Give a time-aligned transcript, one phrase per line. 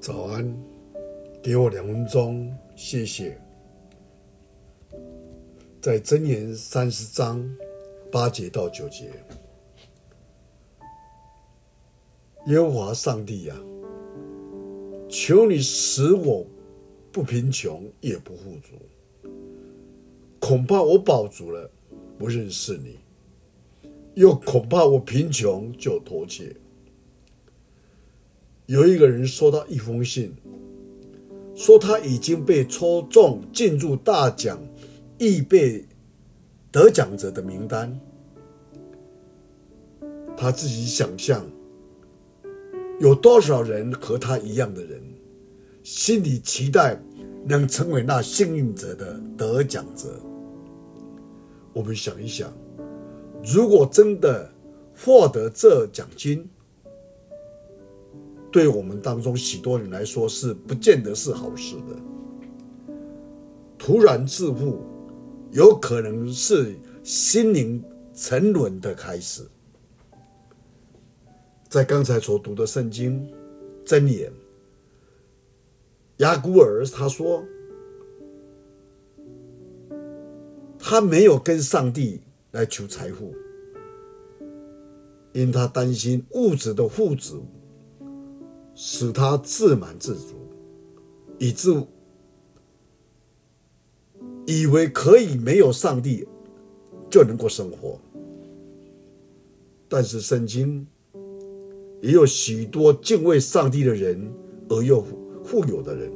[0.00, 0.56] 早安，
[1.42, 3.36] 给我两分钟，谢谢。
[5.82, 7.44] 在箴言三十章
[8.10, 9.10] 八节到九节，
[12.46, 13.60] 耶和华上帝呀、啊，
[15.08, 16.46] 求你使我
[17.10, 19.28] 不贫穷也不富足，
[20.38, 21.68] 恐怕我饱足了
[22.16, 23.00] 不认识你，
[24.14, 26.54] 又恐怕我贫穷就脱节。
[28.68, 30.30] 有一个人收到一封信，
[31.54, 34.60] 说他已经被抽中进入大奖，
[35.18, 35.86] 预备
[36.70, 37.98] 得奖者的名单。
[40.36, 41.46] 他自己想象
[43.00, 45.02] 有多少人和他一样的人，
[45.82, 47.00] 心里期待
[47.46, 50.20] 能成为那幸运者的得奖者。
[51.72, 52.52] 我们想一想，
[53.42, 54.52] 如果真的
[54.94, 56.46] 获得这奖金，
[58.50, 61.96] 对我们当中许多人来说，是不见得是好事的。
[63.78, 64.80] 突然致富，
[65.52, 67.82] 有可能是心灵
[68.14, 69.46] 沉沦的开始。
[71.68, 73.30] 在刚才所读的圣经
[73.84, 74.32] 箴言，
[76.16, 77.44] 雅古尔他说，
[80.78, 83.34] 他没有跟上帝来求财富，
[85.32, 87.44] 因他担心物质的富足。
[88.80, 90.36] 使他自满自足，
[91.36, 91.84] 以致
[94.46, 96.24] 以为可以没有上帝
[97.10, 98.00] 就能够生活。
[99.88, 100.86] 但是圣经
[102.00, 104.32] 也有许多敬畏上帝的人，
[104.68, 105.04] 而又
[105.42, 106.12] 富有的人。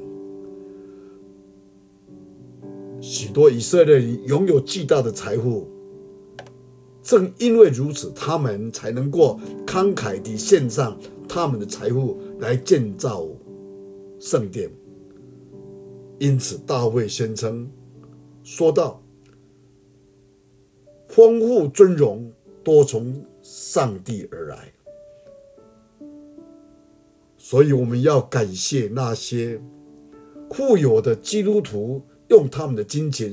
[3.00, 5.68] 许多以色列人拥有巨大的财富，
[7.12, 12.18] 正因为如此，他们才能够慷慨地献上他们的财富。
[12.40, 13.28] 来建造
[14.18, 14.70] 圣殿，
[16.18, 17.70] 因此大卫宣称
[18.42, 19.02] 说道
[21.06, 22.32] ：“丰富尊荣
[22.64, 24.72] 多从上帝而来。”
[27.36, 29.60] 所以我们要感谢那些
[30.50, 33.30] 富有的基督徒，用他们的金钱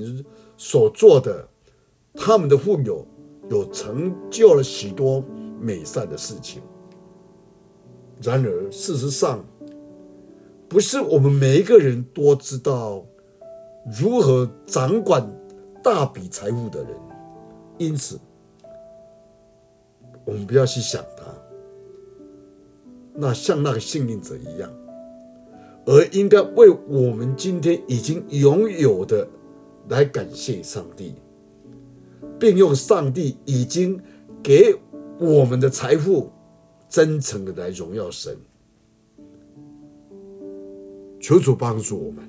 [0.57, 1.47] 所做的，
[2.13, 3.07] 他们的富有
[3.49, 5.23] 有成就了许多
[5.59, 6.61] 美善的事情。
[8.21, 9.43] 然而，事实上，
[10.67, 13.05] 不是我们每一个人都知道
[13.99, 15.25] 如何掌管
[15.81, 16.91] 大笔财富的人。
[17.77, 18.19] 因此，
[20.25, 21.23] 我们不要去想他，
[23.13, 24.69] 那像那个幸运者一样，
[25.85, 29.25] 而应该为我们今天已经拥有的
[29.87, 31.15] 来感谢上帝，
[32.39, 34.01] 并用上帝已经
[34.41, 34.75] 给
[35.19, 36.31] 我们的财富。
[36.91, 38.35] 真诚的来荣耀神，
[41.21, 42.27] 求主帮助我们，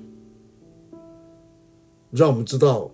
[2.11, 2.91] 让我们知道，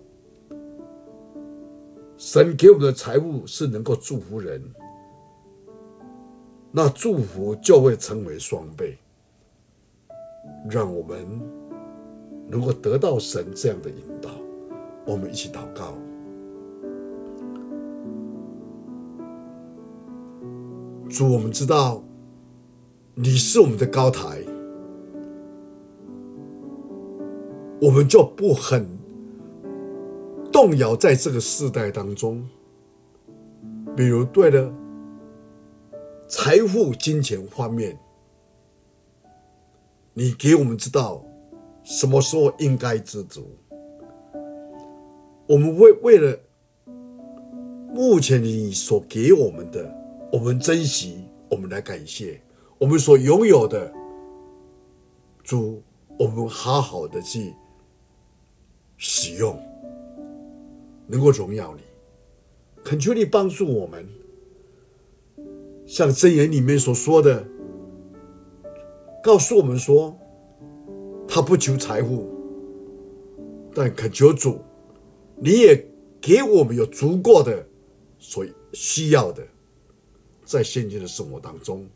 [2.16, 4.62] 神给我们的财物是能够祝福人，
[6.72, 8.96] 那祝福就会成为双倍，
[10.70, 11.18] 让我们
[12.48, 14.30] 能够得到神这样的引导。
[15.04, 15.92] 我们一起祷告。
[21.08, 22.04] 主，我们知道
[23.14, 24.44] 你是我们的高台，
[27.80, 28.86] 我们就不很
[30.52, 32.46] 动摇在这个世代当中。
[33.96, 34.70] 比如，对了，
[36.28, 37.98] 财富、金钱方面，
[40.12, 41.24] 你给我们知道
[41.82, 43.50] 什么时候应该知足。
[45.46, 46.38] 我们为为了
[47.94, 49.96] 目前你所给我们的。
[50.30, 52.38] 我们珍惜，我们来感谢
[52.76, 53.90] 我们所拥有的
[55.42, 55.82] 主，
[56.18, 57.54] 我们好好的去
[58.98, 59.58] 使用，
[61.06, 61.82] 能够荣耀你。
[62.84, 64.06] 恳求你帮助我们，
[65.86, 67.46] 像箴言里面所说的，
[69.22, 70.14] 告诉我们说，
[71.26, 72.28] 他不求财富，
[73.74, 74.60] 但恳求主，
[75.36, 75.86] 你也
[76.20, 77.66] 给我们有足够的
[78.18, 78.44] 所
[78.74, 79.42] 需要的。
[80.48, 81.86] 在现今的生活当中，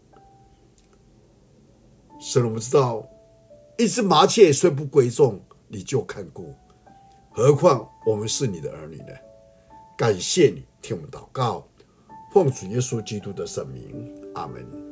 [2.20, 3.08] 神，我们知道，
[3.78, 6.54] 一只麻雀虽不贵重，你就看顾，
[7.30, 9.06] 何况我们是你的儿女呢？
[9.96, 11.66] 感谢你听我们祷告，
[12.30, 14.91] 奉主耶稣基督的圣名，阿门。